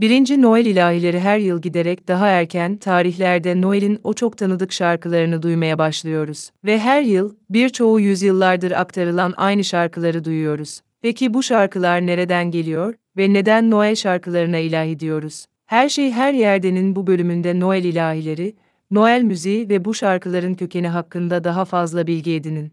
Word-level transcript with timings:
Birinci 0.00 0.42
Noel 0.42 0.66
ilahileri 0.66 1.20
her 1.20 1.38
yıl 1.38 1.62
giderek 1.62 2.08
daha 2.08 2.28
erken 2.28 2.76
tarihlerde 2.76 3.60
Noel'in 3.60 4.00
o 4.04 4.14
çok 4.14 4.38
tanıdık 4.38 4.72
şarkılarını 4.72 5.42
duymaya 5.42 5.78
başlıyoruz. 5.78 6.50
Ve 6.64 6.78
her 6.78 7.02
yıl, 7.02 7.34
birçoğu 7.50 8.00
yüzyıllardır 8.00 8.70
aktarılan 8.70 9.34
aynı 9.36 9.64
şarkıları 9.64 10.24
duyuyoruz. 10.24 10.80
Peki 11.02 11.34
bu 11.34 11.42
şarkılar 11.42 12.06
nereden 12.06 12.50
geliyor 12.50 12.94
ve 13.16 13.32
neden 13.32 13.70
Noel 13.70 13.94
şarkılarına 13.94 14.58
ilahi 14.58 15.00
diyoruz? 15.00 15.46
Her 15.66 15.88
şey 15.88 16.10
her 16.12 16.32
yerdenin 16.32 16.96
bu 16.96 17.06
bölümünde 17.06 17.60
Noel 17.60 17.84
ilahileri, 17.84 18.56
Noel 18.90 19.22
müziği 19.22 19.68
ve 19.68 19.84
bu 19.84 19.94
şarkıların 19.94 20.54
kökeni 20.54 20.88
hakkında 20.88 21.44
daha 21.44 21.64
fazla 21.64 22.06
bilgi 22.06 22.34
edinin. 22.34 22.72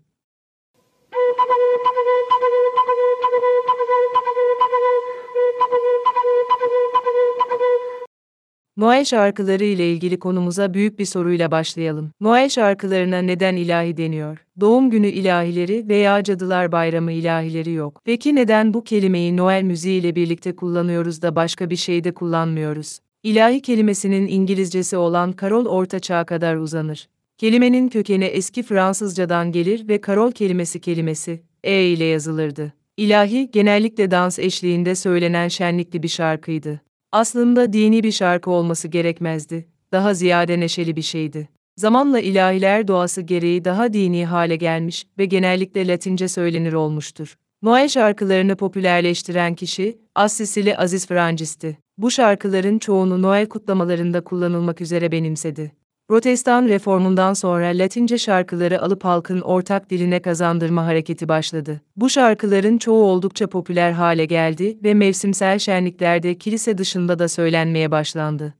Noel 8.78 9.05
şarkıları 9.05 9.63
ile 9.63 9.91
ilgili 9.91 10.20
konumuza 10.20 10.73
büyük 10.73 11.00
bir 11.00 11.05
soruyla 11.05 11.52
başlayalım. 11.52 12.12
Noel 12.22 12.50
şarkılarına 12.50 13.22
neden 13.22 13.55
ilahi 13.55 13.98
deniyor? 13.98 14.46
Doğum 14.59 14.90
günü 14.90 15.08
ilahileri 15.08 15.90
veya 15.90 16.23
Cadılar 16.23 16.72
Bayramı 16.72 17.12
ilahileri 17.12 17.72
yok. 17.72 18.02
Peki 18.05 18.36
neden 18.36 18.73
bu 18.73 18.84
kelimeyi 18.84 19.38
Noel 19.38 19.63
müziği 19.63 20.02
ile 20.02 20.16
birlikte 20.16 20.55
kullanıyoruz 20.55 21.22
da 21.22 21.36
başka 21.36 21.70
bir 21.70 21.76
şeyde 21.76 22.13
kullanmıyoruz? 22.13 22.99
İlahi 23.23 23.62
kelimesinin 23.62 24.27
İngilizcesi 24.27 24.98
olan 24.98 25.32
Karol 25.32 25.66
Orta 25.66 25.99
Çağ'a 25.99 26.26
kadar 26.26 26.55
uzanır. 26.55 27.08
Kelimenin 27.38 27.88
kökeni 27.88 28.26
eski 28.26 28.63
Fransızcadan 28.63 29.52
gelir 29.52 29.88
ve 29.88 30.02
Karol 30.02 30.32
kelimesi 30.32 30.82
kelimesi 30.82 31.41
e 31.63 31.84
ile 31.84 32.05
yazılırdı. 32.05 32.74
İlahi 32.98 33.52
genellikle 33.52 34.12
dans 34.12 34.40
eşliğinde 34.40 34.96
söylenen 34.96 35.48
şenlikli 35.48 36.04
bir 36.04 36.08
şarkıydı. 36.08 36.82
Aslında 37.13 37.73
dini 37.73 38.03
bir 38.03 38.12
şarkı 38.12 38.52
olması 38.52 38.88
gerekmezdi, 38.88 39.67
daha 39.91 40.13
ziyade 40.13 40.59
neşeli 40.59 40.95
bir 40.95 41.02
şeydi. 41.02 41.49
Zamanla 41.77 42.20
ilahiler 42.20 42.88
doğası 42.88 43.21
gereği 43.21 43.65
daha 43.65 43.93
dini 43.93 44.26
hale 44.26 44.55
gelmiş 44.55 45.05
ve 45.18 45.26
genellikle 45.26 45.88
Latince 45.88 46.27
söylenir 46.27 46.73
olmuştur. 46.73 47.38
Noel 47.62 47.88
şarkılarını 47.88 48.55
popülerleştiren 48.55 49.55
kişi, 49.55 49.98
Assisili 50.15 50.77
Aziz 50.77 51.07
Francis'ti. 51.07 51.77
Bu 51.98 52.12
şarkıların 52.12 52.79
çoğunu 52.79 53.21
Noel 53.21 53.49
kutlamalarında 53.49 54.23
kullanılmak 54.23 54.82
üzere 54.82 55.12
benimsedi. 55.12 55.71
Protestan 56.07 56.68
reformundan 56.68 57.34
sonra 57.34 57.68
Latince 57.68 58.18
şarkıları 58.18 58.82
alıp 58.82 59.04
halkın 59.04 59.41
ortak 59.41 59.90
diline 59.90 60.21
kazandırma 60.21 60.85
hareketi 60.85 61.27
başladı. 61.27 61.82
Bu 61.95 62.10
şarkıların 62.10 62.77
çoğu 62.77 63.04
oldukça 63.04 63.48
popüler 63.48 63.91
hale 63.91 64.25
geldi 64.25 64.78
ve 64.84 64.94
mevsimsel 64.94 65.59
şenliklerde 65.59 66.38
kilise 66.38 66.78
dışında 66.78 67.19
da 67.19 67.28
söylenmeye 67.28 67.91
başlandı. 67.91 68.53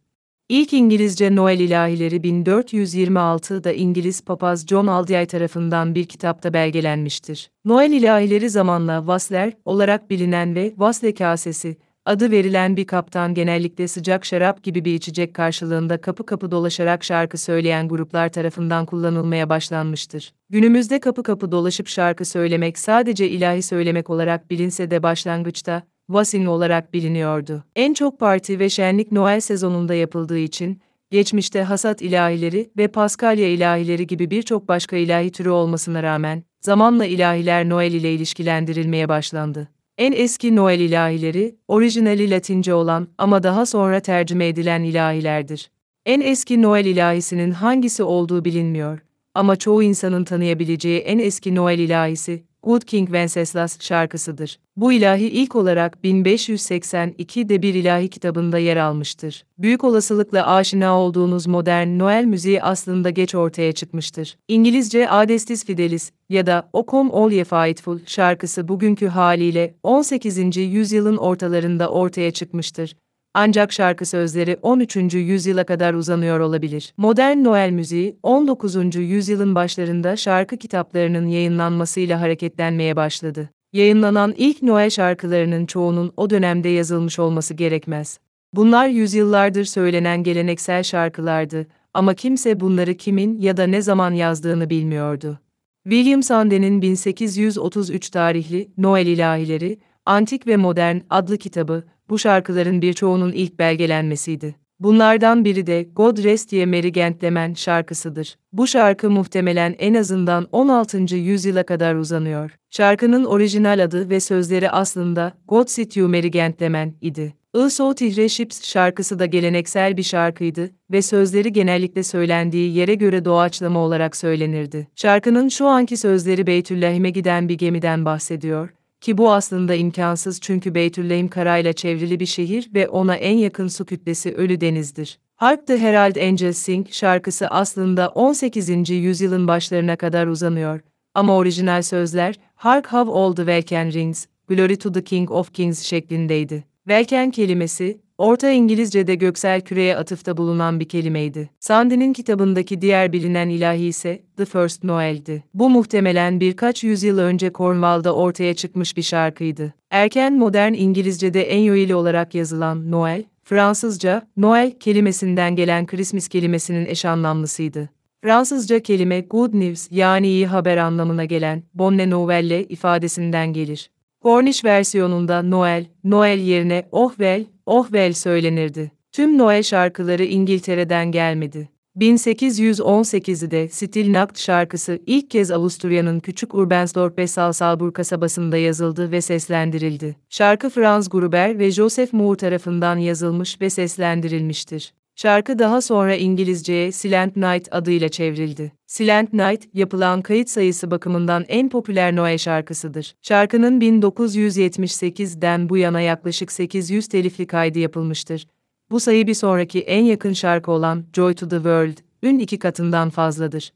İlk 0.50 0.73
İngilizce 0.73 1.35
Noel 1.35 1.59
ilahileri 1.59 2.16
1426'da 2.16 3.72
İngiliz 3.72 4.22
papaz 4.22 4.67
John 4.67 4.88
Aldiay 4.88 5.25
tarafından 5.25 5.95
bir 5.95 6.05
kitapta 6.05 6.53
belgelenmiştir. 6.53 7.50
Noel 7.66 7.91
ilahileri 7.91 8.50
zamanla 8.50 9.07
Vasler 9.07 9.53
olarak 9.66 10.09
bilinen 10.09 10.55
ve 10.55 10.73
Vasle 10.78 11.13
kasesi, 11.13 11.78
adı 12.06 12.32
verilen 12.32 12.78
bir 12.78 12.88
kaptan 12.88 13.34
genellikle 13.34 13.88
sıcak 13.88 14.26
şarap 14.26 14.64
gibi 14.64 14.86
bir 14.86 14.94
içecek 14.94 15.34
karşılığında 15.34 16.02
kapı 16.02 16.26
kapı 16.26 16.52
dolaşarak 16.52 17.04
şarkı 17.04 17.38
söyleyen 17.38 17.88
gruplar 17.88 18.30
tarafından 18.30 18.86
kullanılmaya 18.86 19.50
başlanmıştır. 19.50 20.34
Günümüzde 20.50 21.00
kapı 21.00 21.24
kapı 21.24 21.52
dolaşıp 21.52 21.88
şarkı 21.88 22.26
söylemek 22.26 22.80
sadece 22.80 23.30
ilahi 23.30 23.62
söylemek 23.62 24.09
olarak 24.09 24.52
bilinse 24.52 24.92
de 24.92 25.04
başlangıçta 25.04 25.84
Wassing 26.08 26.50
olarak 26.50 26.94
biliniyordu. 26.94 27.64
En 27.76 27.94
çok 27.94 28.20
parti 28.20 28.59
ve 28.59 28.70
şenlik 28.70 29.12
Noel 29.12 29.40
sezonunda 29.40 29.94
yapıldığı 29.94 30.38
için, 30.38 30.81
geçmişte 31.12 31.64
hasat 31.64 32.02
ilahileri 32.02 32.70
ve 32.78 32.88
Paskalya 32.88 33.48
ilahileri 33.48 34.08
gibi 34.08 34.31
birçok 34.31 34.68
başka 34.68 34.96
ilahi 34.96 35.31
türü 35.31 35.50
olmasına 35.50 36.04
rağmen, 36.04 36.44
zamanla 36.62 37.06
ilahiler 37.06 37.69
Noel 37.69 37.92
ile 37.92 38.13
ilişkilendirilmeye 38.13 39.09
başlandı. 39.09 39.68
En 39.98 40.12
eski 40.12 40.56
Noel 40.56 40.80
ilahileri, 40.80 41.56
orijinali 41.68 42.31
Latince 42.31 42.74
olan 42.74 43.08
ama 43.18 43.44
daha 43.44 43.66
sonra 43.66 44.00
tercüme 44.00 44.48
edilen 44.48 44.84
ilahilerdir. 44.84 45.72
En 46.06 46.22
eski 46.22 46.62
Noel 46.62 46.86
ilahisinin 46.86 47.52
hangisi 47.52 48.04
olduğu 48.04 48.46
bilinmiyor 48.46 49.00
ama 49.34 49.56
çoğu 49.56 49.84
insanın 49.84 50.24
tanıyabileceği 50.24 51.00
en 51.00 51.20
eski 51.20 51.56
Noel 51.56 51.80
ilahisi, 51.80 52.44
Good 52.63 52.81
King 52.81 53.07
Wenceslas 53.07 53.81
şarkısıdır. 53.81 54.59
Bu 54.75 54.91
ilahi 54.91 55.24
ilk 55.24 55.56
olarak 55.56 55.97
1582'de 56.03 57.62
bir 57.62 57.74
ilahi 57.74 58.09
kitabında 58.09 58.57
yer 58.57 58.78
almıştır. 58.78 59.46
Büyük 59.57 59.84
olasılıkla 59.84 60.47
aşina 60.47 61.00
olduğunuz 61.00 61.47
modern 61.47 62.00
Noel 62.00 62.25
müziği 62.25 62.63
aslında 62.63 63.09
geç 63.09 63.35
ortaya 63.35 63.72
çıkmıştır. 63.72 64.38
İngilizce 64.47 65.09
Adestis 65.09 65.66
Fidelis 65.66 66.12
ya 66.29 66.46
da 66.46 66.69
O 66.74 66.85
Come 66.88 67.09
All 67.13 67.31
Ye 67.31 67.44
Faithful 67.44 68.00
şarkısı 68.06 68.68
bugünkü 68.68 69.07
haliyle 69.07 69.75
18. 69.84 70.57
yüzyılın 70.57 71.18
ortalarında 71.18 71.90
ortaya 71.90 72.31
çıkmıştır 72.31 72.95
ancak 73.33 73.71
şarkı 73.71 74.05
sözleri 74.05 74.57
13. 74.61 74.95
yüzyıla 75.13 75.63
kadar 75.63 75.94
uzanıyor 75.94 76.39
olabilir. 76.39 76.94
Modern 76.97 77.44
Noel 77.44 77.69
müziği 77.71 78.17
19. 78.23 78.95
yüzyılın 78.95 79.55
başlarında 79.55 80.16
şarkı 80.16 80.57
kitaplarının 80.57 81.27
yayınlanmasıyla 81.27 82.21
hareketlenmeye 82.21 82.95
başladı. 82.95 83.49
Yayınlanan 83.73 84.33
ilk 84.38 84.61
Noel 84.61 84.89
şarkılarının 84.89 85.66
çoğunun 85.66 86.13
o 86.17 86.29
dönemde 86.29 86.69
yazılmış 86.69 87.19
olması 87.19 87.53
gerekmez. 87.53 88.19
Bunlar 88.53 88.88
yüzyıllardır 88.88 89.65
söylenen 89.65 90.23
geleneksel 90.23 90.83
şarkılardı 90.83 91.67
ama 91.94 92.13
kimse 92.13 92.59
bunları 92.59 92.97
kimin 92.97 93.41
ya 93.41 93.57
da 93.57 93.67
ne 93.67 93.81
zaman 93.81 94.11
yazdığını 94.11 94.69
bilmiyordu. 94.69 95.39
William 95.83 96.23
Sande'nin 96.23 96.81
1833 96.81 98.09
tarihli 98.09 98.69
Noel 98.77 99.07
İlahileri, 99.07 99.79
Antik 100.05 100.47
ve 100.47 100.57
Modern 100.57 100.97
adlı 101.09 101.38
kitabı, 101.38 101.83
bu 102.09 102.19
şarkıların 102.19 102.81
birçoğunun 102.81 103.31
ilk 103.31 103.59
belgelenmesiydi. 103.59 104.64
Bunlardan 104.80 105.46
biri 105.46 105.68
de 105.68 105.84
God 105.96 106.24
Rest 106.24 106.53
Ye 106.53 106.66
Merry 106.66 106.91
Gentleman 106.91 107.53
şarkısıdır. 107.53 108.36
Bu 108.53 108.68
şarkı 108.68 109.09
muhtemelen 109.09 109.75
en 109.80 109.94
azından 109.94 110.47
16. 110.52 111.16
yüzyıla 111.16 111.63
kadar 111.63 111.96
uzanıyor. 111.96 112.52
Şarkının 112.69 113.25
orijinal 113.25 113.84
adı 113.84 114.09
ve 114.09 114.19
sözleri 114.19 114.69
aslında 114.69 115.34
God 115.47 115.68
Sit 115.68 115.97
You 115.97 116.09
Merry 116.09 116.31
Gentleman 116.31 116.94
idi. 117.02 117.34
I 117.56 117.96
Tihre 117.96 118.30
Ships 118.30 118.63
şarkısı 118.63 119.19
da 119.19 119.25
geleneksel 119.25 119.97
bir 119.97 120.03
şarkıydı 120.03 120.69
ve 120.92 121.02
sözleri 121.02 121.53
genellikle 121.53 122.03
söylendiği 122.03 122.75
yere 122.75 122.96
göre 122.96 123.25
doğaçlama 123.25 123.80
olarak 123.80 124.16
söylenirdi. 124.16 124.88
Şarkının 124.96 125.50
şu 125.50 125.68
anki 125.68 125.97
sözleri 125.97 126.47
Beytüllahim'e 126.47 127.09
giden 127.09 127.50
bir 127.50 127.58
gemiden 127.58 128.06
bahsediyor 128.06 128.69
ki 129.03 129.18
bu 129.18 129.34
aslında 129.34 129.75
imkansız 129.75 130.40
çünkü 130.41 130.75
Beytüllahim 130.75 131.28
karayla 131.28 131.74
çevrili 131.74 132.19
bir 132.19 132.25
şehir 132.25 132.69
ve 132.74 132.88
ona 132.88 133.16
en 133.16 133.38
yakın 133.38 133.68
su 133.68 133.86
kütlesi 133.86 134.34
Ölü 134.34 134.62
Deniz'dir. 134.62 135.19
Hark 135.36 135.68
the 135.68 135.78
Herald 135.78 136.16
Angels 136.16 136.58
Sing 136.58 136.90
şarkısı 136.91 137.47
aslında 137.47 138.09
18. 138.09 138.90
yüzyılın 138.90 139.47
başlarına 139.47 139.96
kadar 139.96 140.28
uzanıyor. 140.28 140.80
Ama 141.13 141.36
orijinal 141.36 141.81
sözler, 141.81 142.36
Hark 142.56 142.94
How 142.94 143.12
All 143.12 143.36
the 143.36 143.42
Welken 143.42 143.94
Rings, 143.94 144.25
Glory 144.47 144.75
to 144.75 144.92
the 144.92 145.03
King 145.03 145.31
of 145.31 145.53
Kings 145.53 145.84
şeklindeydi. 145.84 146.63
Welken 146.84 147.31
kelimesi, 147.31 148.02
Orta 148.23 148.50
İngilizce'de 148.50 149.16
göksel 149.16 149.61
küreye 149.61 149.97
atıfta 149.97 150.38
bulunan 150.38 150.79
bir 150.79 150.89
kelimeydi. 150.89 151.50
Sandy'nin 151.59 152.13
kitabındaki 152.13 152.81
diğer 152.81 153.13
bilinen 153.13 153.50
ilahi 153.50 153.85
ise 153.85 154.23
The 154.38 154.45
First 154.45 154.84
Noel'di. 154.84 155.44
Bu 155.53 155.69
muhtemelen 155.69 156.39
birkaç 156.39 156.83
yüzyıl 156.83 157.17
önce 157.17 157.51
Cornwall'da 157.53 158.16
ortaya 158.16 158.53
çıkmış 158.53 158.97
bir 158.97 159.01
şarkıydı. 159.01 159.73
Erken 159.91 160.38
modern 160.38 160.73
İngilizce'de 160.73 161.44
en 161.44 161.59
yoğili 161.59 161.95
olarak 161.95 162.35
yazılan 162.35 162.91
Noel, 162.91 163.23
Fransızca 163.44 164.28
Noel 164.38 164.71
kelimesinden 164.80 165.56
gelen 165.56 165.86
Christmas 165.86 166.27
kelimesinin 166.27 166.86
eş 166.86 167.06
anlamlısıydı. 167.06 167.89
Fransızca 168.21 168.80
kelime 168.80 169.21
good 169.21 169.53
news 169.53 169.88
yani 169.92 170.27
iyi 170.27 170.48
haber 170.48 170.77
anlamına 170.77 171.25
gelen 171.25 171.63
bonne 171.74 172.09
nouvelle 172.09 172.63
ifadesinden 172.63 173.53
gelir. 173.53 173.89
Cornish 174.21 174.65
versiyonunda 174.65 175.42
Noel, 175.42 175.86
Noel 176.03 176.38
yerine 176.38 176.88
Ohvel, 176.92 177.45
Ohvel 177.65 178.13
söylenirdi. 178.13 178.92
Tüm 179.12 179.38
Noel 179.38 179.63
şarkıları 179.63 180.24
İngiltere'den 180.24 181.12
gelmedi. 181.12 181.69
1818'de 181.98 183.68
Stillnacht 183.68 184.39
şarkısı 184.39 185.00
ilk 185.06 185.30
kez 185.30 185.51
Avusturya'nın 185.51 186.19
küçük 186.19 186.56
Urbensdorf 186.56 187.18
ve 187.18 187.27
Salzburg 187.27 187.94
kasabasında 187.94 188.57
yazıldı 188.57 189.12
ve 189.12 189.21
seslendirildi. 189.21 190.15
Şarkı 190.30 190.69
Franz 190.69 191.10
Gruber 191.10 191.60
ve 191.60 191.71
Joseph 191.71 192.13
Moore 192.13 192.38
tarafından 192.38 192.98
yazılmış 192.98 193.62
ve 193.62 193.69
seslendirilmiştir. 193.69 194.94
Şarkı 195.15 195.60
daha 195.60 195.81
sonra 195.81 196.15
İngilizceye 196.15 196.92
Silent 196.92 197.36
Night 197.36 197.68
adıyla 197.71 198.10
çevrildi. 198.10 198.71
Silent 198.94 199.34
Night, 199.34 199.68
yapılan 199.74 200.22
kayıt 200.22 200.50
sayısı 200.50 200.92
bakımından 200.92 201.45
en 201.48 201.69
popüler 201.69 202.16
Noel 202.16 202.38
şarkısıdır. 202.38 203.16
Şarkının 203.22 203.81
1978'den 203.81 205.69
bu 205.69 205.78
yana 205.78 206.01
yaklaşık 206.01 206.51
800 206.51 207.07
telifli 207.07 207.48
kaydı 207.48 207.80
yapılmıştır. 207.80 208.48
Bu 208.92 209.00
sayı 209.00 209.28
bir 209.28 209.34
sonraki 209.34 209.81
en 209.81 210.04
yakın 210.04 210.34
şarkı 210.34 210.72
olan 210.72 211.06
Joy 211.13 211.34
to 211.34 211.48
the 211.48 211.56
World, 211.56 211.98
ün 212.24 212.40
iki 212.40 212.60
katından 212.60 213.10
fazladır. 213.10 213.74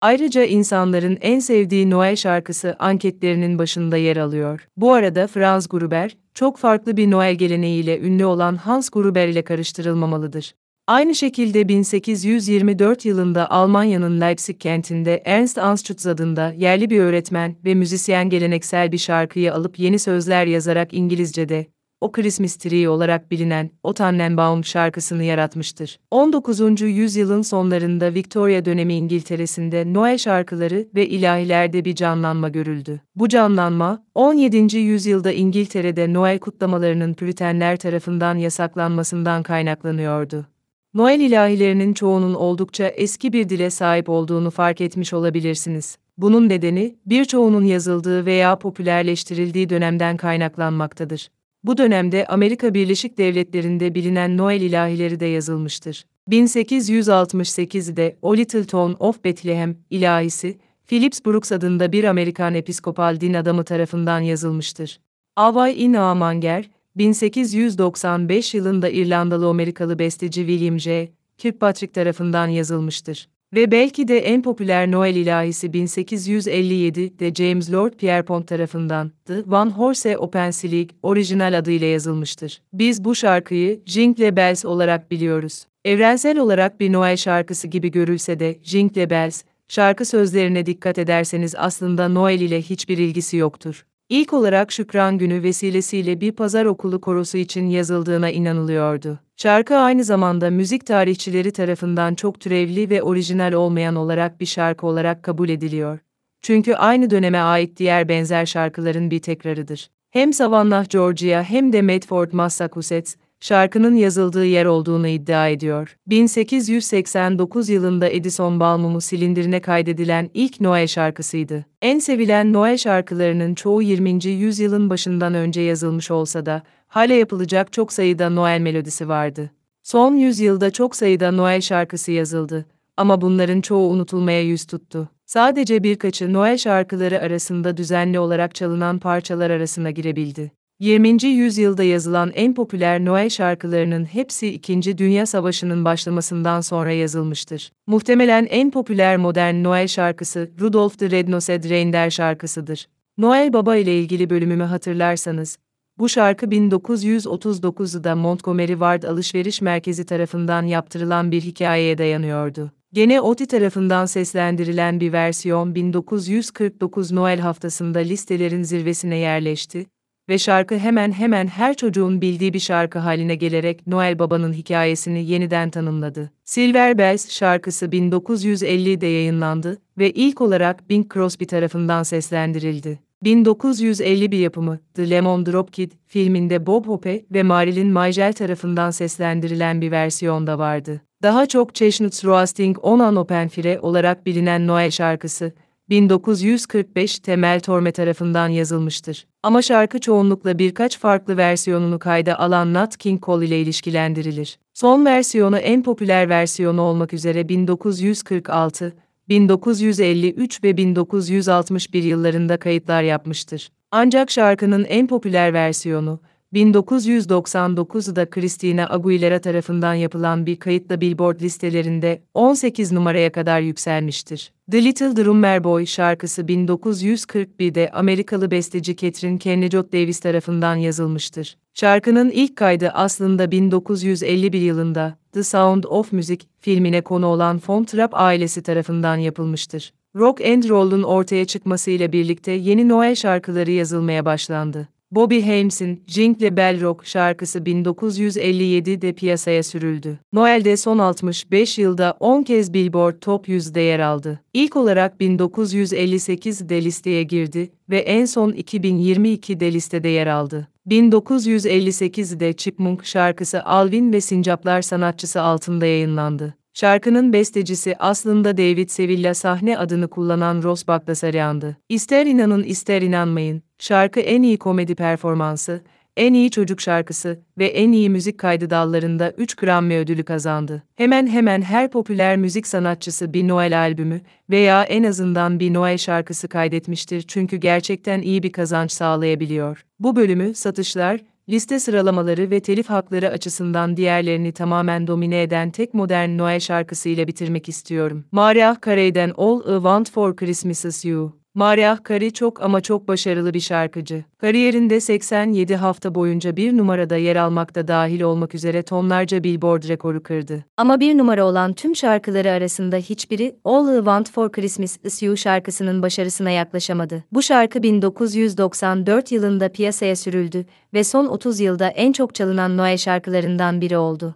Ayrıca 0.00 0.44
insanların 0.44 1.18
en 1.20 1.38
sevdiği 1.38 1.90
Noel 1.90 2.16
şarkısı 2.16 2.76
anketlerinin 2.78 3.58
başında 3.58 3.96
yer 3.96 4.16
alıyor. 4.16 4.68
Bu 4.76 4.92
arada 4.92 5.26
Franz 5.26 5.68
Gruber, 5.68 6.16
çok 6.34 6.58
farklı 6.58 6.96
bir 6.96 7.10
Noel 7.10 7.34
geleneğiyle 7.34 8.00
ünlü 8.00 8.24
olan 8.24 8.56
Hans 8.56 8.90
Gruber 8.90 9.28
ile 9.28 9.44
karıştırılmamalıdır. 9.44 10.54
Aynı 10.86 11.14
şekilde 11.14 11.68
1824 11.68 13.04
yılında 13.04 13.50
Almanya'nın 13.50 14.20
Leipzig 14.20 14.60
kentinde 14.60 15.22
Ernst 15.24 15.58
Anschutz 15.58 16.06
adında 16.06 16.52
yerli 16.52 16.90
bir 16.90 17.00
öğretmen 17.00 17.56
ve 17.64 17.74
müzisyen 17.74 18.30
geleneksel 18.30 18.92
bir 18.92 18.98
şarkıyı 18.98 19.54
alıp 19.54 19.78
yeni 19.78 19.98
sözler 19.98 20.46
yazarak 20.46 20.94
İngilizce'de 20.94 21.66
o 22.00 22.12
Christmas 22.12 22.56
Tree 22.56 22.88
olarak 22.88 23.30
bilinen 23.30 23.70
O 23.82 23.94
Tannenbaum 23.94 24.64
şarkısını 24.64 25.24
yaratmıştır. 25.24 25.98
19. 26.10 26.80
yüzyılın 26.80 27.42
sonlarında 27.42 28.14
Victoria 28.14 28.64
dönemi 28.64 28.94
İngiltere'sinde 28.94 29.94
Noel 29.94 30.18
şarkıları 30.18 30.88
ve 30.94 31.06
ilahilerde 31.08 31.84
bir 31.84 31.94
canlanma 31.94 32.48
görüldü. 32.48 33.00
Bu 33.16 33.28
canlanma, 33.28 34.04
17. 34.14 34.76
yüzyılda 34.78 35.32
İngiltere'de 35.32 36.12
Noel 36.12 36.38
kutlamalarının 36.38 37.14
Püritenler 37.14 37.76
tarafından 37.76 38.36
yasaklanmasından 38.36 39.42
kaynaklanıyordu. 39.42 40.53
Noel 40.94 41.20
ilahilerinin 41.20 41.94
çoğunun 41.94 42.34
oldukça 42.34 42.86
eski 42.86 43.32
bir 43.32 43.48
dile 43.48 43.70
sahip 43.70 44.08
olduğunu 44.08 44.50
fark 44.50 44.80
etmiş 44.80 45.12
olabilirsiniz. 45.12 45.98
Bunun 46.18 46.48
nedeni, 46.48 46.94
birçoğunun 47.06 47.64
yazıldığı 47.64 48.26
veya 48.26 48.58
popülerleştirildiği 48.58 49.68
dönemden 49.68 50.16
kaynaklanmaktadır. 50.16 51.28
Bu 51.64 51.78
dönemde 51.78 52.26
Amerika 52.26 52.74
Birleşik 52.74 53.18
Devletleri'nde 53.18 53.94
bilinen 53.94 54.36
Noel 54.36 54.60
ilahileri 54.60 55.20
de 55.20 55.26
yazılmıştır. 55.26 56.04
1868'de 56.30 58.16
O 58.22 58.36
Little 58.36 58.64
Town 58.64 59.04
of 59.04 59.24
Bethlehem 59.24 59.76
ilahisi, 59.90 60.58
Phillips 60.86 61.20
Brooks 61.26 61.52
adında 61.52 61.92
bir 61.92 62.04
Amerikan 62.04 62.54
episkopal 62.54 63.20
din 63.20 63.34
adamı 63.34 63.64
tarafından 63.64 64.20
yazılmıştır. 64.20 65.00
Avay 65.36 65.84
in 65.84 65.94
Amanger, 65.94 66.70
1895 66.96 68.54
yılında 68.54 68.88
İrlandalı 68.88 69.48
Amerikalı 69.48 69.98
besteci 69.98 70.46
William 70.46 70.80
J. 70.80 71.12
Kirkpatrick 71.38 71.92
tarafından 71.92 72.46
yazılmıştır. 72.48 73.28
Ve 73.54 73.70
belki 73.70 74.08
de 74.08 74.18
en 74.18 74.42
popüler 74.42 74.90
Noel 74.90 75.16
ilahisi 75.16 75.66
1857'de 75.66 77.34
James 77.34 77.72
Lord 77.72 77.92
Pierpont 77.92 78.48
tarafından 78.48 79.12
The 79.24 79.42
One 79.42 79.70
Horse 79.70 80.18
Open 80.18 80.52
League 80.64 80.88
orijinal 81.02 81.58
adıyla 81.58 81.86
yazılmıştır. 81.86 82.62
Biz 82.72 83.04
bu 83.04 83.14
şarkıyı 83.14 83.80
Jingle 83.86 84.36
Bells 84.36 84.64
olarak 84.64 85.10
biliyoruz. 85.10 85.66
Evrensel 85.84 86.38
olarak 86.38 86.80
bir 86.80 86.92
Noel 86.92 87.16
şarkısı 87.16 87.68
gibi 87.68 87.90
görülse 87.90 88.40
de 88.40 88.58
Jingle 88.62 89.10
Bells, 89.10 89.42
şarkı 89.68 90.04
sözlerine 90.04 90.66
dikkat 90.66 90.98
ederseniz 90.98 91.54
aslında 91.58 92.08
Noel 92.08 92.40
ile 92.40 92.62
hiçbir 92.62 92.98
ilgisi 92.98 93.36
yoktur. 93.36 93.84
İlk 94.08 94.32
olarak 94.32 94.72
Şükran 94.72 95.18
Günü 95.18 95.42
vesilesiyle 95.42 96.20
bir 96.20 96.32
pazar 96.32 96.64
okulu 96.64 97.00
korosu 97.00 97.38
için 97.38 97.66
yazıldığına 97.66 98.30
inanılıyordu. 98.30 99.18
Şarkı 99.36 99.76
aynı 99.76 100.04
zamanda 100.04 100.50
müzik 100.50 100.86
tarihçileri 100.86 101.52
tarafından 101.52 102.14
çok 102.14 102.40
türevli 102.40 102.90
ve 102.90 103.02
orijinal 103.02 103.52
olmayan 103.52 103.96
olarak 103.96 104.40
bir 104.40 104.46
şarkı 104.46 104.86
olarak 104.86 105.22
kabul 105.22 105.48
ediliyor. 105.48 105.98
Çünkü 106.42 106.74
aynı 106.74 107.10
döneme 107.10 107.38
ait 107.38 107.76
diğer 107.76 108.08
benzer 108.08 108.46
şarkıların 108.46 109.10
bir 109.10 109.18
tekrarıdır. 109.18 109.90
Hem 110.10 110.32
Savannah, 110.32 110.90
Georgia 110.90 111.42
hem 111.42 111.72
de 111.72 111.82
Medford, 111.82 112.32
Massachusetts, 112.32 113.16
şarkının 113.44 113.94
yazıldığı 113.94 114.46
yer 114.46 114.64
olduğunu 114.64 115.08
iddia 115.08 115.48
ediyor. 115.48 115.96
1889 116.06 117.68
yılında 117.68 118.08
Edison 118.08 118.60
balmumu 118.60 119.00
silindirine 119.00 119.60
kaydedilen 119.60 120.30
ilk 120.34 120.60
Noel 120.60 120.86
şarkısıydı. 120.86 121.64
En 121.82 121.98
sevilen 121.98 122.52
Noel 122.52 122.76
şarkılarının 122.76 123.54
çoğu 123.54 123.82
20. 123.82 124.26
yüzyılın 124.26 124.90
başından 124.90 125.34
önce 125.34 125.60
yazılmış 125.60 126.10
olsa 126.10 126.46
da, 126.46 126.62
hala 126.86 127.14
yapılacak 127.14 127.72
çok 127.72 127.92
sayıda 127.92 128.30
Noel 128.30 128.60
melodisi 128.60 129.08
vardı. 129.08 129.50
Son 129.82 130.16
yüzyılda 130.16 130.70
çok 130.70 130.96
sayıda 130.96 131.30
Noel 131.30 131.60
şarkısı 131.60 132.12
yazıldı 132.12 132.66
ama 132.96 133.20
bunların 133.20 133.60
çoğu 133.60 133.90
unutulmaya 133.90 134.42
yüz 134.42 134.64
tuttu. 134.64 135.08
Sadece 135.26 135.82
birkaçı 135.82 136.32
Noel 136.32 136.56
şarkıları 136.56 137.20
arasında 137.20 137.76
düzenli 137.76 138.18
olarak 138.18 138.54
çalınan 138.54 138.98
parçalar 138.98 139.50
arasına 139.50 139.90
girebildi. 139.90 140.63
20. 140.84 141.26
yüzyılda 141.26 141.82
yazılan 141.82 142.32
en 142.34 142.54
popüler 142.54 143.04
Noel 143.04 143.28
şarkılarının 143.28 144.04
hepsi 144.04 144.48
2. 144.48 144.98
Dünya 144.98 145.26
Savaşı'nın 145.26 145.84
başlamasından 145.84 146.60
sonra 146.60 146.92
yazılmıştır. 146.92 147.72
Muhtemelen 147.86 148.46
en 148.50 148.70
popüler 148.70 149.16
modern 149.16 149.64
Noel 149.64 149.88
şarkısı 149.88 150.50
Rudolph 150.60 150.94
the 150.94 151.06
Red-Nosed 151.10 151.68
Reindeer 151.68 152.10
şarkısıdır. 152.10 152.86
Noel 153.18 153.52
Baba 153.52 153.76
ile 153.76 153.98
ilgili 153.98 154.30
bölümümü 154.30 154.62
hatırlarsanız, 154.62 155.58
bu 155.98 156.08
şarkı 156.08 156.46
1939'da 156.46 158.16
Montgomery 158.16 158.72
Ward 158.72 159.02
Alışveriş 159.02 159.60
Merkezi 159.60 160.06
tarafından 160.06 160.62
yaptırılan 160.62 161.32
bir 161.32 161.40
hikayeye 161.40 161.98
dayanıyordu. 161.98 162.70
Gene 162.92 163.20
OTI 163.20 163.46
tarafından 163.46 164.06
seslendirilen 164.06 165.00
bir 165.00 165.12
versiyon 165.12 165.74
1949 165.74 167.12
Noel 167.12 167.40
haftasında 167.40 167.98
listelerin 167.98 168.62
zirvesine 168.62 169.16
yerleşti 169.16 169.86
ve 170.28 170.38
şarkı 170.38 170.78
hemen 170.78 171.12
hemen 171.12 171.46
her 171.46 171.74
çocuğun 171.74 172.20
bildiği 172.20 172.52
bir 172.52 172.58
şarkı 172.58 172.98
haline 172.98 173.34
gelerek 173.34 173.86
Noel 173.86 174.18
Baba'nın 174.18 174.52
hikayesini 174.52 175.24
yeniden 175.24 175.70
tanımladı. 175.70 176.30
Silver 176.44 176.98
Bells 176.98 177.30
şarkısı 177.30 177.86
1950'de 177.86 179.06
yayınlandı 179.06 179.78
ve 179.98 180.10
ilk 180.10 180.40
olarak 180.40 180.90
Bing 180.90 181.14
Crosby 181.14 181.44
tarafından 181.44 182.02
seslendirildi. 182.02 182.98
1951 183.24 184.38
yapımı 184.38 184.78
The 184.94 185.10
Lemon 185.10 185.46
Drop 185.46 185.72
Kid 185.72 185.92
filminde 186.06 186.66
Bob 186.66 186.86
Hope 186.86 187.24
ve 187.30 187.42
Marilyn 187.42 187.88
Maisel 187.88 188.32
tarafından 188.32 188.90
seslendirilen 188.90 189.80
bir 189.80 189.90
versiyon 189.90 190.46
da 190.46 190.58
vardı. 190.58 191.00
Daha 191.22 191.46
çok 191.46 191.74
Chestnuts 191.74 192.24
Roasting 192.24 192.76
on 192.82 192.98
an 192.98 193.16
Open 193.16 193.48
Fire 193.48 193.78
olarak 193.80 194.26
bilinen 194.26 194.66
Noel 194.66 194.90
şarkısı, 194.90 195.52
1945 195.88 197.18
Temel 197.18 197.60
Torme 197.60 197.92
tarafından 197.92 198.48
yazılmıştır. 198.48 199.26
Ama 199.42 199.62
şarkı 199.62 200.00
çoğunlukla 200.00 200.58
birkaç 200.58 200.98
farklı 200.98 201.36
versiyonunu 201.36 201.98
kayda 201.98 202.38
alan 202.38 202.74
Nat 202.74 202.96
King 202.96 203.22
Cole 203.22 203.46
ile 203.46 203.60
ilişkilendirilir. 203.60 204.58
Son 204.74 205.04
versiyonu 205.04 205.58
en 205.58 205.82
popüler 205.82 206.28
versiyonu 206.28 206.80
olmak 206.80 207.12
üzere 207.12 207.48
1946, 207.48 208.96
1953 209.28 210.64
ve 210.64 210.76
1961 210.76 212.02
yıllarında 212.02 212.56
kayıtlar 212.56 213.02
yapmıştır. 213.02 213.70
Ancak 213.90 214.30
şarkının 214.30 214.84
en 214.84 215.06
popüler 215.06 215.52
versiyonu, 215.52 216.20
1999'da 216.54 218.30
Christina 218.30 218.86
Aguilera 218.86 219.40
tarafından 219.40 219.94
yapılan 219.94 220.46
bir 220.46 220.56
kayıtla 220.56 221.00
Billboard 221.00 221.40
listelerinde 221.40 222.22
18 222.34 222.92
numaraya 222.92 223.32
kadar 223.32 223.60
yükselmiştir. 223.60 224.52
The 224.70 224.84
Little 224.84 225.16
Drummer 225.16 225.64
Boy 225.64 225.86
şarkısı 225.86 226.42
1941'de 226.42 227.90
Amerikalı 227.90 228.50
besteci 228.50 228.96
Catherine 228.96 229.38
Kennicott 229.38 229.92
Davis 229.92 230.20
tarafından 230.20 230.76
yazılmıştır. 230.76 231.56
Şarkının 231.74 232.30
ilk 232.30 232.56
kaydı 232.56 232.88
aslında 232.88 233.50
1951 233.50 234.60
yılında 234.60 235.18
The 235.32 235.42
Sound 235.42 235.84
of 235.84 236.12
Music 236.12 236.46
filmine 236.60 237.00
konu 237.00 237.26
olan 237.26 237.60
Von 237.68 237.86
ailesi 238.12 238.62
tarafından 238.62 239.16
yapılmıştır. 239.16 239.92
Rock 240.16 240.40
and 240.40 240.68
Roll'un 240.68 241.02
ortaya 241.02 241.44
çıkmasıyla 241.44 242.12
birlikte 242.12 242.52
yeni 242.52 242.88
Noel 242.88 243.14
şarkıları 243.14 243.70
yazılmaya 243.70 244.24
başlandı. 244.24 244.88
Bobby 245.14 245.40
Hames'in 245.40 246.02
Jingle 246.06 246.56
Bell 246.56 246.80
Rock 246.80 247.06
şarkısı 247.06 247.58
1957'de 247.58 249.12
piyasaya 249.12 249.62
sürüldü. 249.62 250.18
Noel'de 250.32 250.76
son 250.76 250.98
65 250.98 251.78
yılda 251.78 252.16
10 252.20 252.42
kez 252.42 252.74
Billboard 252.74 253.20
Top 253.20 253.48
100'de 253.48 253.80
yer 253.80 254.00
aldı. 254.00 254.40
İlk 254.54 254.76
olarak 254.76 255.20
1958'de 255.20 256.84
listeye 256.84 257.22
girdi 257.22 257.70
ve 257.90 257.98
en 257.98 258.24
son 258.24 258.52
2022'de 258.52 259.72
listede 259.72 260.08
yer 260.08 260.26
aldı. 260.26 260.68
1958'de 260.88 262.52
Chipmunk 262.52 263.04
şarkısı 263.04 263.64
Alvin 263.64 264.12
ve 264.12 264.20
Sincaplar 264.20 264.82
sanatçısı 264.82 265.40
altında 265.40 265.86
yayınlandı. 265.86 266.54
Şarkının 266.76 267.32
bestecisi 267.32 267.96
aslında 267.98 268.56
David 268.56 268.88
Sevilla 268.88 269.34
sahne 269.34 269.78
adını 269.78 270.08
kullanan 270.08 270.62
Ross 270.62 270.86
Bagdasaryan'dı. 270.86 271.76
İster 271.88 272.26
inanın 272.26 272.62
ister 272.62 273.02
inanmayın, 273.02 273.62
şarkı 273.78 274.20
en 274.20 274.42
iyi 274.42 274.58
komedi 274.58 274.94
performansı, 274.94 275.82
en 276.16 276.34
iyi 276.34 276.50
çocuk 276.50 276.80
şarkısı 276.80 277.40
ve 277.58 277.66
en 277.66 277.92
iyi 277.92 278.10
müzik 278.10 278.38
kaydı 278.38 278.70
dallarında 278.70 279.30
3 279.30 279.54
Grammy 279.54 279.96
ödülü 279.96 280.24
kazandı. 280.24 280.82
Hemen 280.96 281.26
hemen 281.26 281.62
her 281.62 281.90
popüler 281.90 282.36
müzik 282.36 282.66
sanatçısı 282.66 283.32
bir 283.32 283.48
Noel 283.48 283.78
albümü 283.78 284.20
veya 284.50 284.82
en 284.82 285.04
azından 285.04 285.60
bir 285.60 285.74
Noel 285.74 285.98
şarkısı 285.98 286.48
kaydetmiştir 286.48 287.22
çünkü 287.22 287.56
gerçekten 287.56 288.20
iyi 288.20 288.42
bir 288.42 288.52
kazanç 288.52 288.92
sağlayabiliyor. 288.92 289.84
Bu 289.98 290.16
bölümü 290.16 290.54
satışlar, 290.54 291.20
liste 291.48 291.80
sıralamaları 291.80 292.50
ve 292.50 292.60
telif 292.60 292.90
hakları 292.90 293.28
açısından 293.28 293.96
diğerlerini 293.96 294.52
tamamen 294.52 295.06
domine 295.06 295.42
eden 295.42 295.70
tek 295.70 295.94
modern 295.94 296.38
Noel 296.38 296.60
şarkısıyla 296.60 297.26
bitirmek 297.26 297.68
istiyorum. 297.68 298.24
Mariah 298.32 298.76
Carey'den 298.86 299.32
All 299.36 299.60
I 299.60 299.74
Want 299.74 300.10
For 300.10 300.36
Christmas 300.36 300.84
Is 300.84 301.04
You. 301.04 301.43
Mariah 301.54 301.98
Carey 302.08 302.30
çok 302.30 302.62
ama 302.62 302.80
çok 302.80 303.08
başarılı 303.08 303.54
bir 303.54 303.60
şarkıcı. 303.60 304.24
Kariyerinde 304.38 305.00
87 305.00 305.76
hafta 305.76 306.14
boyunca 306.14 306.56
bir 306.56 306.76
numarada 306.76 307.16
yer 307.16 307.36
almakta 307.36 307.88
dahil 307.88 308.20
olmak 308.20 308.54
üzere 308.54 308.82
tonlarca 308.82 309.44
Billboard 309.44 309.88
rekoru 309.88 310.22
kırdı. 310.22 310.64
Ama 310.76 311.00
bir 311.00 311.18
numara 311.18 311.44
olan 311.44 311.72
tüm 311.72 311.96
şarkıları 311.96 312.50
arasında 312.50 312.96
hiçbiri 312.96 313.56
All 313.64 313.94
I 313.94 313.96
Want 313.96 314.30
For 314.30 314.52
Christmas 314.52 314.96
Is 315.04 315.22
You 315.22 315.36
şarkısının 315.36 316.02
başarısına 316.02 316.50
yaklaşamadı. 316.50 317.24
Bu 317.32 317.42
şarkı 317.42 317.82
1994 317.82 319.32
yılında 319.32 319.68
piyasaya 319.68 320.16
sürüldü 320.16 320.66
ve 320.94 321.04
son 321.04 321.26
30 321.26 321.60
yılda 321.60 321.88
en 321.88 322.12
çok 322.12 322.34
çalınan 322.34 322.76
Noel 322.76 322.96
şarkılarından 322.96 323.80
biri 323.80 323.98
oldu. 323.98 324.34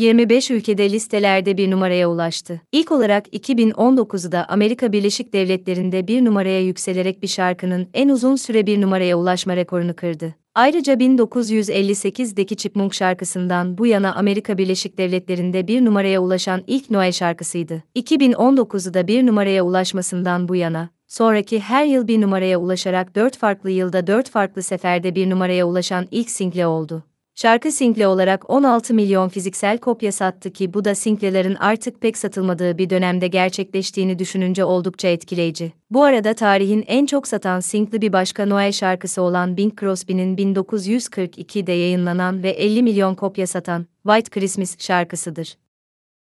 25 0.00 0.50
ülkede 0.50 0.90
listelerde 0.90 1.56
bir 1.56 1.70
numaraya 1.70 2.10
ulaştı. 2.10 2.60
İlk 2.72 2.92
olarak 2.92 3.26
2019'da 3.34 4.46
Amerika 4.48 4.92
Birleşik 4.92 5.32
Devletleri'nde 5.32 6.08
bir 6.08 6.24
numaraya 6.24 6.60
yükselerek 6.60 7.22
bir 7.22 7.28
şarkının 7.28 7.88
en 7.94 8.08
uzun 8.08 8.36
süre 8.36 8.66
bir 8.66 8.80
numaraya 8.80 9.18
ulaşma 9.18 9.56
rekorunu 9.56 9.96
kırdı. 9.96 10.34
Ayrıca 10.54 10.94
1958'deki 10.94 12.56
Chipmunk 12.56 12.94
şarkısından 12.94 13.78
bu 13.78 13.86
yana 13.86 14.14
Amerika 14.14 14.58
Birleşik 14.58 14.98
Devletleri'nde 14.98 15.68
bir 15.68 15.84
numaraya 15.84 16.20
ulaşan 16.20 16.62
ilk 16.66 16.90
Noel 16.90 17.12
şarkısıydı. 17.12 17.82
2019'da 17.96 19.06
bir 19.08 19.26
numaraya 19.26 19.62
ulaşmasından 19.62 20.48
bu 20.48 20.56
yana, 20.56 20.88
sonraki 21.08 21.60
her 21.60 21.84
yıl 21.84 22.08
bir 22.08 22.20
numaraya 22.20 22.58
ulaşarak 22.58 23.14
4 23.14 23.36
farklı 23.36 23.70
yılda 23.70 24.06
4 24.06 24.30
farklı 24.30 24.62
seferde 24.62 25.14
bir 25.14 25.30
numaraya 25.30 25.66
ulaşan 25.66 26.06
ilk 26.10 26.30
single 26.30 26.66
oldu. 26.66 27.02
Şarkı 27.42 27.72
single 27.72 28.06
olarak 28.06 28.50
16 28.50 28.94
milyon 28.94 29.28
fiziksel 29.28 29.78
kopya 29.78 30.12
sattı 30.12 30.52
ki 30.52 30.74
bu 30.74 30.84
da 30.84 30.94
singlelerin 30.94 31.54
artık 31.54 32.00
pek 32.00 32.18
satılmadığı 32.18 32.78
bir 32.78 32.90
dönemde 32.90 33.28
gerçekleştiğini 33.28 34.18
düşününce 34.18 34.64
oldukça 34.64 35.08
etkileyici. 35.08 35.72
Bu 35.90 36.04
arada 36.04 36.34
tarihin 36.34 36.84
en 36.86 37.06
çok 37.06 37.28
satan 37.28 37.60
singli 37.60 38.02
bir 38.02 38.12
başka 38.12 38.46
Noel 38.46 38.72
şarkısı 38.72 39.22
olan 39.22 39.56
Bing 39.56 39.80
Crosby'nin 39.80 40.36
1942'de 40.36 41.72
yayınlanan 41.72 42.42
ve 42.42 42.50
50 42.50 42.82
milyon 42.82 43.14
kopya 43.14 43.46
satan 43.46 43.86
White 44.02 44.30
Christmas 44.30 44.78
şarkısıdır. 44.78 45.56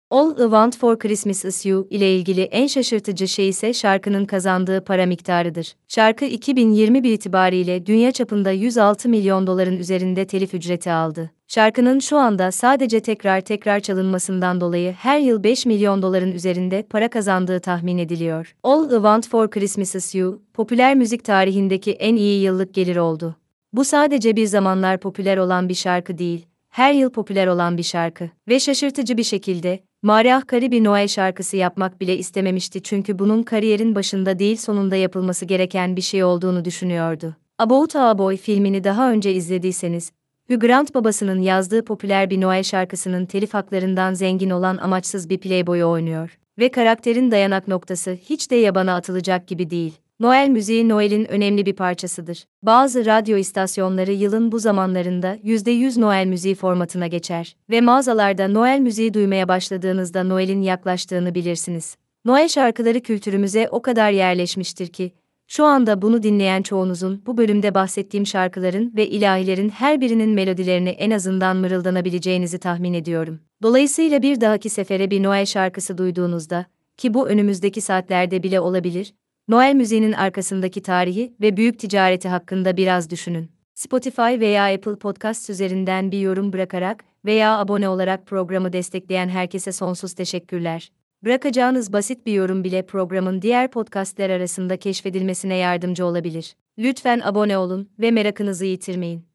All 0.09 0.31
I 0.31 0.41
Want 0.41 0.77
for 0.77 0.99
Christmas 0.99 1.45
Is 1.45 1.65
You 1.65 1.87
ile 1.89 2.15
ilgili 2.15 2.41
en 2.41 2.67
şaşırtıcı 2.67 3.27
şey 3.27 3.49
ise 3.49 3.73
şarkının 3.73 4.25
kazandığı 4.25 4.83
para 4.83 5.05
miktarıdır. 5.05 5.75
Şarkı 5.87 6.25
2021 6.25 7.11
itibariyle 7.11 7.85
dünya 7.85 8.11
çapında 8.11 8.51
106 8.51 9.09
milyon 9.09 9.47
doların 9.47 9.77
üzerinde 9.77 10.27
telif 10.27 10.53
ücreti 10.53 10.91
aldı. 10.91 11.31
Şarkının 11.47 11.99
şu 11.99 12.17
anda 12.17 12.51
sadece 12.51 12.99
tekrar 12.99 13.41
tekrar 13.41 13.79
çalınmasından 13.79 14.61
dolayı 14.61 14.91
her 14.91 15.19
yıl 15.19 15.43
5 15.43 15.65
milyon 15.65 16.01
doların 16.01 16.31
üzerinde 16.31 16.83
para 16.89 17.09
kazandığı 17.09 17.59
tahmin 17.59 17.97
ediliyor. 17.97 18.55
All 18.63 18.85
I 18.85 18.95
Want 18.95 19.29
for 19.29 19.49
Christmas 19.49 19.95
Is 19.95 20.15
You, 20.15 20.41
popüler 20.53 20.95
müzik 20.95 21.23
tarihindeki 21.23 21.91
en 21.91 22.15
iyi 22.15 22.41
yıllık 22.41 22.73
gelir 22.73 22.95
oldu. 22.95 23.35
Bu 23.73 23.85
sadece 23.85 24.35
bir 24.35 24.45
zamanlar 24.45 24.99
popüler 24.99 25.37
olan 25.37 25.69
bir 25.69 25.73
şarkı 25.73 26.17
değil, 26.17 26.45
her 26.69 26.93
yıl 26.93 27.09
popüler 27.09 27.47
olan 27.47 27.77
bir 27.77 27.83
şarkı. 27.83 28.29
Ve 28.47 28.59
şaşırtıcı 28.59 29.17
bir 29.17 29.23
şekilde, 29.23 29.79
Mariah 30.05 30.41
Carey 30.51 30.71
bir 30.71 30.83
Noel 30.83 31.07
şarkısı 31.07 31.57
yapmak 31.57 32.01
bile 32.01 32.17
istememişti 32.17 32.83
çünkü 32.83 33.19
bunun 33.19 33.43
kariyerin 33.43 33.95
başında 33.95 34.39
değil 34.39 34.57
sonunda 34.57 34.95
yapılması 34.95 35.45
gereken 35.45 35.95
bir 35.95 36.01
şey 36.01 36.23
olduğunu 36.23 36.65
düşünüyordu. 36.65 37.35
About 37.59 37.95
a 37.95 38.17
Boy 38.17 38.37
filmini 38.37 38.83
daha 38.83 39.11
önce 39.11 39.33
izlediyseniz, 39.33 40.11
Hugh 40.47 40.59
Grant 40.59 40.95
babasının 40.95 41.41
yazdığı 41.41 41.85
popüler 41.85 42.29
bir 42.29 42.41
Noel 42.41 42.63
şarkısının 42.63 43.25
telif 43.25 43.53
haklarından 43.53 44.13
zengin 44.13 44.49
olan 44.49 44.77
amaçsız 44.77 45.29
bir 45.29 45.37
playboy'u 45.37 45.89
oynuyor. 45.89 46.37
Ve 46.59 46.71
karakterin 46.71 47.31
dayanak 47.31 47.67
noktası 47.67 48.11
hiç 48.11 48.51
de 48.51 48.55
yabana 48.55 48.95
atılacak 48.95 49.47
gibi 49.47 49.69
değil. 49.69 49.93
Noel 50.19 50.49
müziği 50.49 50.89
Noel'in 50.89 51.31
önemli 51.31 51.65
bir 51.65 51.73
parçasıdır. 51.73 52.45
Bazı 52.63 53.05
radyo 53.05 53.37
istasyonları 53.37 54.11
yılın 54.11 54.51
bu 54.51 54.59
zamanlarında 54.59 55.35
%100 55.35 56.01
Noel 56.01 56.25
müziği 56.25 56.55
formatına 56.55 57.07
geçer 57.07 57.55
ve 57.69 57.81
mağazalarda 57.81 58.47
Noel 58.47 58.79
müziği 58.79 59.13
duymaya 59.13 59.47
başladığınızda 59.47 60.23
Noel'in 60.23 60.61
yaklaştığını 60.61 61.35
bilirsiniz. 61.35 61.97
Noel 62.25 62.47
şarkıları 62.47 63.01
kültürümüze 63.01 63.67
o 63.71 63.81
kadar 63.81 64.11
yerleşmiştir 64.11 64.87
ki, 64.87 65.11
şu 65.47 65.65
anda 65.65 66.01
bunu 66.01 66.23
dinleyen 66.23 66.61
çoğunuzun 66.61 67.23
bu 67.25 67.37
bölümde 67.37 67.73
bahsettiğim 67.73 68.25
şarkıların 68.25 68.93
ve 68.95 69.07
ilahilerin 69.07 69.69
her 69.69 70.01
birinin 70.01 70.29
melodilerini 70.29 70.89
en 70.89 71.11
azından 71.11 71.57
mırıldanabileceğinizi 71.57 72.57
tahmin 72.57 72.93
ediyorum. 72.93 73.39
Dolayısıyla 73.63 74.21
bir 74.21 74.41
dahaki 74.41 74.69
sefere 74.69 75.11
bir 75.11 75.23
Noel 75.23 75.45
şarkısı 75.45 75.97
duyduğunuzda, 75.97 76.65
ki 76.97 77.13
bu 77.13 77.27
önümüzdeki 77.27 77.81
saatlerde 77.81 78.43
bile 78.43 78.59
olabilir, 78.59 79.13
Noel 79.47 79.75
müziğinin 79.75 80.11
arkasındaki 80.11 80.81
tarihi 80.81 81.33
ve 81.41 81.57
büyük 81.57 81.79
ticareti 81.79 82.29
hakkında 82.29 82.77
biraz 82.77 83.09
düşünün. 83.09 83.51
Spotify 83.73 84.21
veya 84.21 84.73
Apple 84.73 84.95
Podcast 84.95 85.49
üzerinden 85.49 86.11
bir 86.11 86.19
yorum 86.19 86.53
bırakarak 86.53 87.03
veya 87.25 87.57
abone 87.57 87.89
olarak 87.89 88.27
programı 88.27 88.73
destekleyen 88.73 89.29
herkese 89.29 89.71
sonsuz 89.71 90.13
teşekkürler. 90.13 90.91
Bırakacağınız 91.23 91.93
basit 91.93 92.25
bir 92.25 92.33
yorum 92.33 92.63
bile 92.63 92.85
programın 92.85 93.41
diğer 93.41 93.71
podcastler 93.71 94.29
arasında 94.29 94.77
keşfedilmesine 94.77 95.55
yardımcı 95.55 96.05
olabilir. 96.05 96.55
Lütfen 96.77 97.19
abone 97.19 97.57
olun 97.57 97.89
ve 97.99 98.11
merakınızı 98.11 98.65
yitirmeyin. 98.65 99.25